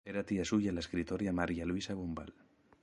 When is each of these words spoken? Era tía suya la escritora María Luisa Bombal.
Era 0.11 0.23
tía 0.29 0.43
suya 0.51 0.71
la 0.73 0.79
escritora 0.79 1.31
María 1.39 1.63
Luisa 1.63 1.93
Bombal. 1.93 2.33